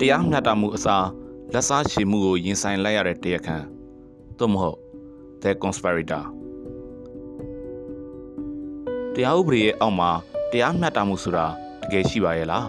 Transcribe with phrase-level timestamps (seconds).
[0.00, 1.06] တရားမျှတမှုအစား
[1.52, 3.56] လက်စားချေမှုကိုရင်ဆိုင်လိုက်ရတဲ့တရားခံ
[4.38, 4.78] သို့မဟုတ်
[5.42, 6.22] the conspirator
[9.14, 10.10] တရားဥပဒေရဲ့အောက်မှာ
[10.52, 11.46] တရားမျှတမှုဆိုတာ
[11.82, 12.68] တကယ်ရှိပါရဲ့လား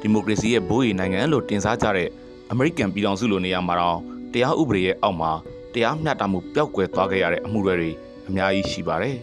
[0.00, 2.08] ဒီမိုကရေစီရဲ့ဘိုးရီနိုင်ငံလို့တင်စားကြတဲ့
[2.50, 3.98] အမေရိကန်ပြည်ထောင်စုလိုနေရာမှာတော့
[4.32, 5.32] တရားဥပဒေရဲ့အောက်မှာ
[5.74, 7.90] တရားမျှတမှုပျောက်ကွယ်သွားခဲ့ရတဲ့အမှုတွေ
[8.28, 9.16] အများကြီးရှိပါတယ်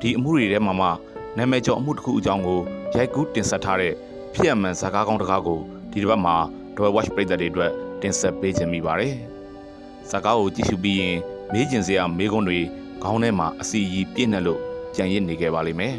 [0.00, 0.88] ဒီအမှုတွေထဲမှာမှ
[1.36, 2.60] နာမည်ကျော်အမှုတစ်ခုအကြောင်းကို
[2.96, 3.94] ရိုက်ကူးတင်ဆက်ထားတဲ့
[4.34, 5.60] ဖြစ်ရမှန်ဇာကားကောင်းတစ်ကားကို
[5.92, 6.36] ဒီတစ်ပတ်မှာ
[6.74, 9.14] Dwell Watch ပရိသတ်တွေအတွက်တင်ဆက်ပေးခြင်းမိပါတယ်
[10.10, 11.16] ဇာကားကိုကြည့်ရှုပြီးရင်
[11.52, 12.60] မေးကျင်စရာမေးခွန်းတွေ
[13.02, 14.60] ခေါင်းထဲမှာအစီအီပြည့်နှက်လို့
[14.96, 15.94] ကြံရစ်နေခဲ့ပါလိမ့်မယ်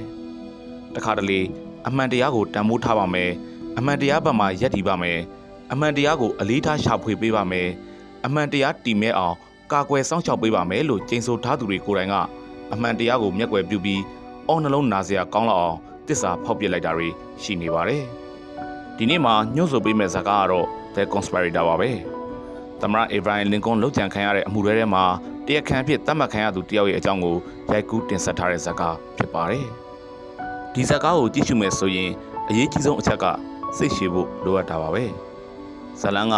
[0.95, 1.39] တခါတလေ
[1.87, 3.31] အမှန်တရားကိုတန်ဖိုးထားပါမယ်
[3.77, 5.19] အမှန်တရားဘက်မှာယက်တည်ပါမယ်
[5.71, 7.67] အမှန်တရားကိုအလေးထားရှာဖွေပေးပါမယ်
[8.25, 9.35] အမှန်တရားတည်မဲအောင်
[9.71, 12.15] ကာကွယ်စောင့်ရှောက်ပေးပါမယ်လို့ကြိမ်ဆိုထားသူတွေကိုယ်တိုင်က
[12.73, 14.01] အမှန်တရားကိုမျက်ကွယ်ပြုပြီး
[14.47, 17.07] အော်နှလုံးနာစရာကောင်းလောက်အောင်တစ္ဆာဖောက်ပြလိုက်တာတွေ
[17.43, 18.03] ရှိနေပါတယ်
[18.97, 21.91] ဒီနေ့မှာညှို့ဆိုပေးမဲ့ဇာကားကတော့ The Conspirator ပါပဲ
[22.81, 25.03] သမရအေဗရိုင်လင်ကွန်လောက်ကြံခံရတဲ့အမှုတွေထဲမှာ
[25.45, 27.35] တရားခံဖြစ်တတ်မှတ်ခံရသူတယောက်ရဲ့အကြောင်းကို
[27.71, 29.67] ရိုက်ကူးတင်ဆက်ထားတဲ့ဇာကားဖြစ်ပါတယ်
[30.73, 32.11] ဒီဇာကားကိုကြည့်ရှုမယ်ဆိုရင်
[32.49, 33.25] အရေးကြီးဆုံးအချက်က
[33.77, 35.03] စိတ်ရှည်ဖို့လိုအပ်တာပါပဲ
[35.99, 36.35] ဇလန်းက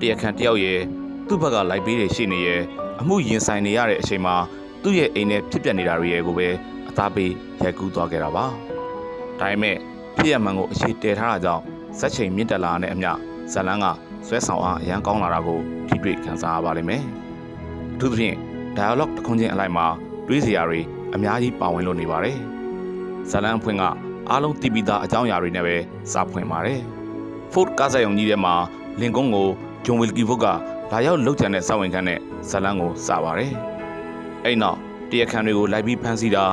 [0.00, 0.80] တရားခံတယောက်ရဲ့
[1.28, 2.62] သူ့ဘက်ကလိုက်ပေးတဲ့ရှေ့နေရဲ့
[3.00, 4.36] အမှုရင်ဆိုင်နေရတဲ့အချိန်မှာ
[4.82, 6.48] သူ့ရဲ့အိမ်နဲ့ဖြစ်ပျက်နေတာတွေရဲ့ကိုပဲ
[6.88, 8.44] အသားပေးရိုက်ကူးသွားခဲ့တာပါ။
[9.40, 9.76] ဒါပေမဲ့
[10.16, 13.10] ဖြစ်ရမှန်ကိုအခြေတည်ထားတာကြောင့် ဇက်ချိန်မြင့်တက်လာတဲ့အမျှ
[13.52, 13.86] ဇလန်းက
[14.26, 17.02] ဆွဲဆောင်အားအရန်ကောင်းလာတာကိုထိတွေ့ခံစားရပါလိမ့်မယ်။
[17.94, 18.36] အထူးသဖြင့်
[18.76, 19.86] dialogue တစ်ခွန်းချင်းအလိုက်မှာ
[20.26, 20.80] တွေးစရာတွေ
[21.14, 22.36] အများကြီးပါဝင်လို့နေပါတယ်။
[23.30, 23.82] ဇလန်းဖွင့်က
[24.30, 25.76] အားလုံးတီးပြီးသားအကြောင်းအရာတွေနဲ့ပဲ
[26.12, 26.80] စာဖွင့်ပါတယ်။
[27.52, 28.54] Ford ကားဆိုင်ုံကြီးထဲမှာ
[29.00, 29.48] လင်ကွန်းကို
[29.84, 30.46] ဂျွန်ဝီလ်ကီဘုတ်က
[30.92, 33.52] လာရောက်လှုပ်ချန်တဲ့စောင့်ဝင်ခန်းနဲ့ဇလန်းကိုစပါတယ်။
[34.44, 34.78] အဲ့နောက်
[35.10, 36.44] တရားခံတွေကိုလိုက်ပြီးဖမ်းဆီးတာ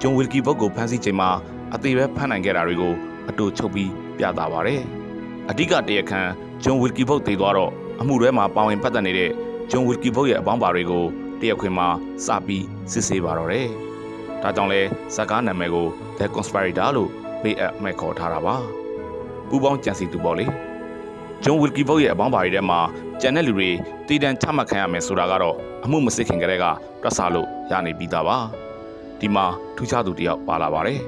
[0.00, 1.30] ဂျွန်ဝီလ်ကီဘုတ်ကိုဖမ်းဆီးချိန်မှာ
[1.74, 2.94] အသေးပဲဖမ်းနိုင်ခဲ့တာတွေကို
[3.28, 3.90] အတူချုပ်ပြီး
[4.20, 4.80] ပြသပါတယ်။
[5.50, 6.20] အဓိကတရားခံ
[6.62, 9.30] ဂျွန်ဝီလ်ကီဘုတ်တည်သွားတော့အမှုထဲမှာပါဝင်ပတ်သက်နေတဲ့
[9.70, 11.04] ဂျွန်ဝီလ်ကီဘုတ်ရဲ့အပေါင်းပါတွေကို
[11.40, 11.88] တရားခွင်မှာ
[12.26, 13.66] စပြီးစစ်ဆေးပါတော့တယ်။
[14.42, 14.80] ဒါကြောင့်လဲ
[15.14, 15.86] ဇာကားနာမည်ကို
[16.18, 17.10] The Conspirator လို့
[17.42, 18.56] ပေးအပ်မဲ့ခေါ်ထားတာပါ။
[19.48, 20.46] ပူပေါင်းကြံစီသူပေါ့လေ။
[21.44, 22.80] ဂျွန်ဝီလ်ကီဘုတ်ရဲ့အပေါင်းပါတွေထဲမှာ
[23.20, 23.70] ကျန်တဲ့လူတွေ
[24.08, 26.64] တည်တံချမှတ်ခံရမယ်ဆိုတာကတော့အမှုမစစ်ခင်ကလေးက
[27.02, 28.38] တွက်ဆလို့ရနေပြီးသားပါ
[29.20, 29.46] ဒီမှာ
[29.76, 31.00] ထူးခြားသူတယောက်ပါလာပါတယ်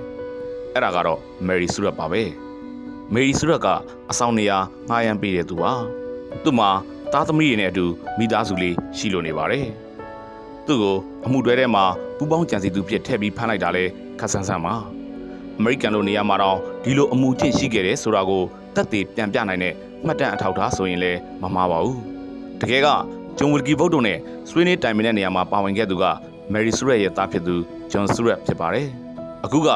[0.74, 2.22] အဲ့ဒါကတော့မယ်ရီဆူရက်ပါပဲ
[3.14, 3.68] မယ်ရီဆူရက်က
[4.10, 4.58] အဆောင်နေရာ
[4.88, 5.72] ငှားရမ်းပေးတဲ့သူပါ
[6.44, 6.70] သူ့မှာ
[7.12, 7.84] သားသမီးတွေနဲ့အတူ
[8.18, 9.66] မိသားစုလေးရှိလို့နေပါတယ်
[10.66, 10.96] သူ့ကို
[11.26, 11.84] အမှုတွဲထဲမှာ
[12.16, 13.84] ပူပေါင်းကြံစီသူဖြစ်ထည့်ပြီးဖမ်းလိုက်တာလဲ
[14.20, 14.74] ခက်ဆန်းဆန်းပါ
[15.58, 18.42] အမေရိကန်လိုနေရာမှာတော့ဒီလိုအမှုချင်းရှိခဲ့တယ်ဆိုတာကို
[18.74, 19.74] တက်သေးပြန်ပြနိုင်တဲ့
[20.06, 21.98] မှတ်တမ်းအထောက်ထားဆိုရင်လည်းမမှားပါဘူး
[22.60, 22.88] တကယ်က
[23.38, 24.18] ဂျွန်ဝီလ်ကီဗုတ်တို့နဲ့
[24.50, 26.04] ဆွေးနွေးတိုင်ပင်တဲ့နေရာမှာပါဝင်ခဲ့သူက
[26.52, 27.56] မယ်ရီဆူရက်ရဲ့သားဖြစ်သူ
[27.90, 28.88] ဂျွန်ဆူရက်ဖြစ်ပါတယ်
[29.44, 29.68] အခုက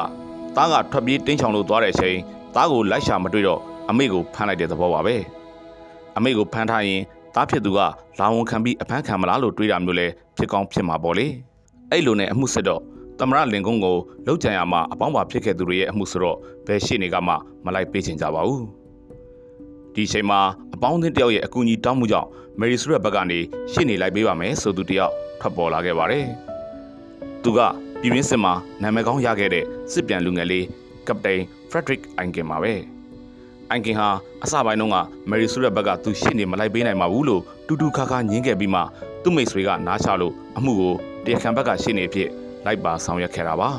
[0.57, 2.19] သားကထွက်ပြေးတင်းချောင်လို့သွားတဲ့အချိန်
[2.57, 5.17] သားကိုလိုက်ရှာမတွေ့တော့အမေကိုဖမ်းလိုက်တဲ့သဘောပါပဲ
[6.17, 7.01] အမေကိုဖမ်းထားရင်
[7.35, 7.81] သားဖြစ်သူက
[8.19, 10.07] လာဝန်ခံပြီးအဖမ်းခံမလားလို့တွေးတာမျိုးလဲ
[10.37, 11.27] ဖြစ်ကောင်းဖြစ်မှာပေါ့လေ
[11.91, 12.83] အဲ့လိုနဲ့အမှုစစ်တော့
[13.19, 13.97] သမရလင်ကုန်းကို
[14.27, 16.37] လောက်ကြံရမှာအပေါင်းပါဖြစ်ခဲ့သူတွေရဲ့အမှုဆိုတော့
[16.67, 17.35] ဘယ်ရှိနေကမှ
[17.65, 18.65] မလိုက်ပေးချင်ကြပါဘူး
[19.95, 20.41] ဒီအချိန်မှာ
[20.75, 22.29] အပေါင်းအသင်းတယောက်ရဲ့အကူအညီတောင်းမှုကြောင့်
[22.59, 23.39] မယ်ရီဆူရဲ့ဘက်ကနေ
[23.73, 26.25] ရှေ့နေလိုက်ပေးပါမယ်ဆိုသူတယောက်ထွက်ပေါ်လာခဲ့ပါတယ်။
[27.43, 27.59] သူက
[28.01, 28.53] ပြည်ရင်းစစ်မှာ
[28.83, 30.65] နာမည်ကောင်းရခဲ့တဲ့စစ်ပြန်လူငယ်လေး
[31.09, 32.75] ကပတိန်ဖရက်ဒရစ်အိုင်ကင်ပါပဲ။
[33.71, 34.09] အိုင်ကင်ဟာ
[34.45, 34.97] အစပိုင်းတုန်းက
[35.29, 38.81] မယ်ရီဆူရဲ့ဘက်ကသူရှေ့နေမလိုက်ပေးနိုင်ပါဘူးလို့တူတူခါခါညင်းခဲ့ပြီးမှ
[39.23, 40.95] သူ့မိတ်ဆွေကနားချလို့အမှုကို
[41.25, 42.29] တရားခံဘက်ကရှေ့နေဖြစ်
[42.65, 43.71] လိုက်ပါဆောင်ရွက်ခဲ့တာပါ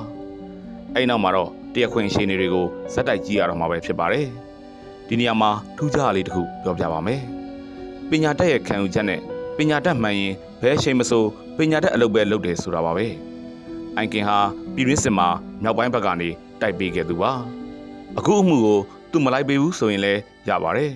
[0.95, 4.27] ။အဲ့နောက်မှာတော့တရားခွင်ရှေ့နေတွေကိုဇက်တိုက်ကြည့်ရတော့မှာပဲဖြစ်ပါတယ်။
[5.07, 7.21] ဒီနေရာမှာထူးခြားလေးတစ်ခုပြောပြပါမယ်။
[8.09, 9.19] ပညာတတ်ရဲ့ခံယူချက်နဲ့
[9.57, 11.23] ပညာတတ်မှန်ရင်ဘယ်အချိန်မဆို
[11.57, 13.07] ပညာတတ်အလုပ်ပဲလုပ်တယ်ဆိုတာပါပဲ။
[13.97, 14.37] အိုင်ကင်ဟာ
[14.75, 15.27] ပြည်ရင်းစစ်မှာ
[15.63, 16.29] မြောက်ပိုင်းဘက်ကနေ
[16.61, 17.31] တိုက်ပေးခဲ့သူပါ။
[18.17, 18.79] အခုအမှုကို
[19.11, 20.91] သူမလိုက်ပေးဘူးဆိုရင်လည်းရပါတယ်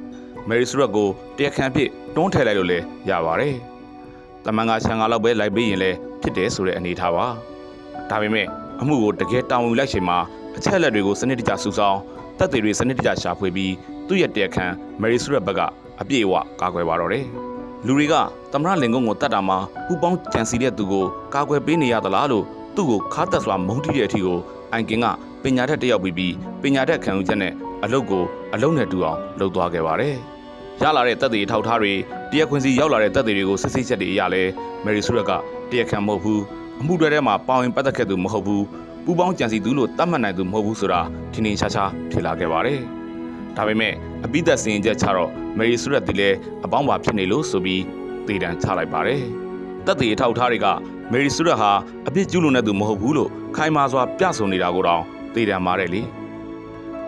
[0.48, 3.54] ။မယ်ရီစရက်ကိုတရားခံဖြစ်တွန်းထည့်လိုက်လို့လည်းရပါတယ်။
[4.44, 7.26] တမန်ကခြံကားလောက်ပဲလိုက်ပေးရင်လည်းဖြစ်တယ်ဆိုတဲ့အနေထားပါ။
[8.10, 8.46] ဒါပေမဲ့
[8.80, 10.18] အမှုကိုတကယ်တောင်းယူလိုက်ချိန်မှာ
[10.56, 12.00] အချက်အလက်တွေကိုစနစ်တကျစုဆောင်း
[12.38, 13.72] တပ်တွေတွေစနစ်တကျရှာဖွေပြီး
[14.08, 14.66] သူ့ရဲ့တရားခံ
[15.00, 15.60] မယ်ရီစရက်ဘက်က
[16.00, 17.26] အပြည့်အဝကာကွယ်ပါတော့တယ်။
[17.86, 18.14] လူတွေက
[18.52, 22.44] သမရလင်ကုန်းကိုတတ်တာမှာပူပေါင်းကြံစီတဲ့သူကိုကာကွယ်ပေးနေရသလားလို့
[22.74, 24.38] သူ့ကိုခါတက်စွာမုန်းတီးတဲ့အထိကို
[24.74, 25.06] အိုင်ကင်က
[25.42, 27.52] ပညာတတ်တယောက်ပြီးပြီးပညာတတ်ခံယူချက်နဲ့
[27.84, 28.24] အလုပ်ကို
[28.54, 30.16] အလုပ်နဲ့တူအောင်လုပ်သွားခဲ့ပါတယ်။
[30.82, 31.92] ရလာတဲ့တပ်တွေထောက်ထားတွေ
[32.30, 34.42] တရားခွင်စီရောက်လာတဲ့တပ်တွေကိုစစ်ဆေးချက်တွေအရလဲ
[34.84, 35.32] မယ်ရီဆူရက်က
[35.70, 36.42] တရားခံမဟုတ်ဘူး
[36.80, 38.64] အမှုတွေထဲမှာပါဝင်ပတ်သက်ခဲ့သူမဟုတ်ဘူး
[39.04, 41.00] ပူပေါင်းကြံစီသူလို့သတ်မှတ်နိုင်သူမဟုတ်ဘူးဆိုတာ
[41.32, 42.80] ထင်ထင်ရှားရှားဖြစ်လာခဲ့ပါတယ်။
[43.56, 43.92] ဒါပေမဲ့
[44.24, 47.82] အပိသက်စင်ချက်ချတော့မယ်ရီဆူရက်ဒီလည်းအပေါင်းပါဖြစ်နေလို့ဆိုပြီး
[48.26, 49.24] တေတံချလိုက်ပါတယ်။
[49.86, 50.66] တပ်တွေထောက်ထားတွေက
[51.10, 51.70] မယ်ရီဆူရက်ဟာ
[52.08, 55.02] အပြစ်ကျူးလွန်တဲ့သူမဟုတ်ဘူးလို့ခိုင်မာစွာပြဆိုနေတာကိုတော့
[55.34, 56.02] တေတံမာတယ်လေ။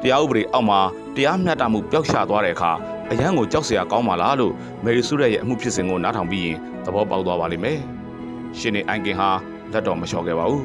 [0.02, 0.80] တရားဥပဒေအောက်မှာ
[1.14, 2.72] တတရားမျှတမှုပျောက်ရှာသွားတဲ့အခါ
[3.10, 4.52] အရန်ကိုကြောက်စရာကောင်းပါလားလို့
[4.84, 7.78] မယ်ရီဆူရက်ရဲ့အမှုဖြစ်စဉ်ကိုနားထောင်ပြီးရင်သဘောပေါက်သွားပါလိမ့်မယ်
[8.58, 9.28] ရှင်နေအိုင်ကင်ဟာ
[9.72, 10.64] လက်တော်မလျှော်ခဲ့ပါဘူး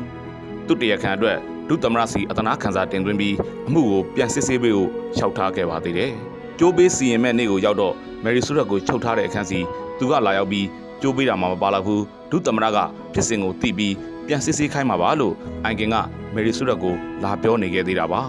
[0.67, 1.37] သူတရခန်အတွက်
[1.67, 3.35] ဒုသမရစီအတနာခံစာတင်သွင်းပြီး
[3.67, 6.11] အမှုကိုပြန်စစ်ဆေးပေးဖို့လျှောက်ထားခဲ့ပါသေးတယ်
[6.59, 7.93] ကျိုးပေးစီရင်မဲ့နေ့ကိုရောက်တော့
[8.23, 9.59] မယ်ရီဆူရက်ကိုချုပ်ထားတဲ့အခန်းစီ
[9.97, 10.67] သူကလာရောက်ပြီး
[11.01, 12.77] ကျိုးပေးတာမှမပါလာဘူးဒုသမရက
[13.13, 13.95] ဖြစ်စဉ်ကိုသိပြီး
[14.27, 15.33] ပြန်စစ်ဆေးခိုင်းမှာပါလို့
[15.63, 15.95] အိုင်ကင်က
[16.33, 18.21] မယ်ရီဆူရက်ကိုလာပြောနေခဲ့သေးတာပါ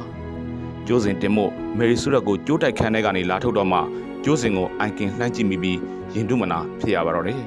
[0.86, 3.78] ကျိုးစဉ်တင်မို့မယ်ရီဆူရက်ကိုကျိုးတိုက်ခန်းထဲကနေလာထုတ်တော့မှ
[4.24, 5.78] ကျိုးစဉ်ကိုအိုင်ကင်လှမ်းကြည့်မိပြီး
[6.14, 7.40] ရင်တုမနာဖြစ်ရပါတော့တယ်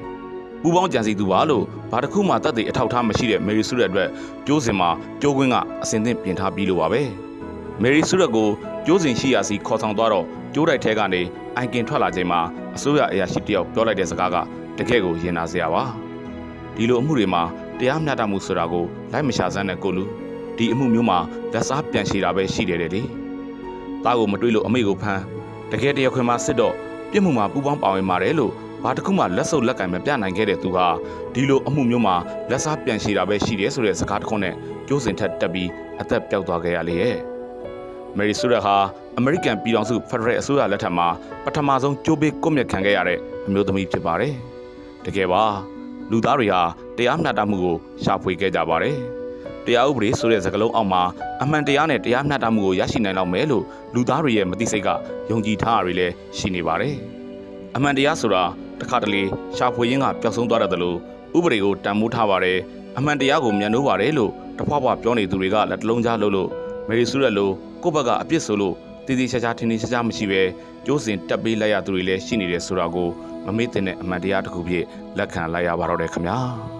[0.62, 4.08] ပူပေါင်းကြံစီသူပါလို့ဘာတစ်ခုမှတတ်သိအထောက်ထားမရှိတဲ့မယ်ရီဆူရက်အတွက်
[4.46, 4.88] ကျိုးစဉ်မှာ
[5.22, 7.02] ကျိုးကွင်းကအစင်သင့်ပြင်ထားပြီးလို့ပါပဲ
[7.82, 8.48] မယ်ရီဆူရက်ကို
[8.86, 10.24] ကျိုးစဉ်ရှိရာစီခေါ်ဆောင်သွားတော့
[10.54, 11.22] ကျိုးတိုက်ထဲကနေ
[11.56, 12.40] အိုင်ကင်ထွက်လာချိန်မှာ
[12.76, 14.36] အစိုးရအရာရှိတယောက်ပြောလိုက်တဲ့စကားက
[14.78, 15.84] တကယ့်ကိုရင်နာစရာပါ
[16.76, 17.42] ဒီလိုအမှုတွေမှာ
[17.78, 20.04] တရားမျှတမှုဆိုတာကိုလိုက်မရှာစမ်းတဲ့ကိုလူ
[20.56, 21.18] ဒီအမှုမျိုးမှာ
[21.52, 23.02] လက်စားပြန်ရှည်တာပဲရှိတယ်လေ။
[24.04, 25.22] သားကိုမတွေးလို့အမေကိုဖမ်း
[25.72, 26.74] တကယ်တရခွင်မှာစစ်တော့
[27.10, 28.52] ပြစ်မှုမှာပူပေါင်းပါဝင်ပါတယ်လို့
[28.82, 30.86] ဘာတစ်ခုမှလက်စုပ်လက်ကင်မပြနိုင်ခဲ့တဲ့သူဟာ
[31.34, 32.16] ဒီလိုအမှုမျိုးမှာ
[32.50, 34.54] လက်စားပြန်ရှည်တာပဲရှိတယ်ဆိုတဲ့စကားတစ်ခုနဲ့
[34.88, 35.70] ကြိုးစင်ထက်တက်ပြီး
[36.00, 37.16] အသက်ပျောက်သွားခဲ့ရလေရဲ့။
[38.16, 38.76] မယ်ရီဆူရက်ဟာ
[39.18, 41.08] အမေရိကန်ပြည်ထောင်စုဖက်ဒရယ်အစိုးရလက်ထက်မှာ
[41.44, 44.34] ပထမဆုံးကြိုးပေးကွပ်မြက်ခံခဲ့ရတဲ့အမျိုးသမီးဖြစ်ပါတယ်။
[45.06, 45.42] တကယ်ပါ
[46.10, 46.62] လူသားတွေဟာ
[46.96, 48.96] တရားမျှတမှုကိုရှာဖွေခဲ့ကြပါတယ်။
[49.66, 51.02] တရားဥပဒေဆိုတဲ့စကားလုံးအောက်မှာ
[51.42, 53.64] အမှန်တရားနဲ့တရားမျှတမှုကိုရရှိနိုင်လောက်မယ်လို့
[53.94, 54.88] လူသားတွေရဲ့မသိစိတ်က
[55.30, 56.94] ယုံကြည်ထားတာတွေလည်းရှိနေပါတယ်။
[57.76, 58.42] အမှန်တရားဆိုတာ
[58.78, 59.22] တစ်ခါတလေ
[59.56, 60.98] ရှာဖွေရင်းကပျောက်ဆုံးသွားတတ်တယ်လို့
[61.36, 62.58] ဥပဒေကိုတန်ဖိုးထားပါတယ်။
[62.98, 66.48] အမှန်တရားကိုမြန်လို့ပါတယ်လို့တဖွားဖွားပြောနေသူတွေကလက်တလုံးကြားလို့လို့
[66.88, 67.52] မေရီဆူရက်လို့
[67.82, 68.74] ကိုယ့်ဘက်ကအပြစ်ဆိုလို့
[69.06, 70.42] တည်တည်ချာချာထင်ထင်ရှားရှားမရှိပဲ
[70.86, 73.08] ကျိုးစင်တက်ပေးလိုက်ရသူတွေလည်းရှိနေတယ်ဆိုတာကို
[73.46, 74.84] မမေ့တဲ့အမှန်တရားတစ်ခုဖြစ်
[75.18, 76.38] လက်ခံလိုက်ရပါတော့တယ်ခင်ဗျာ။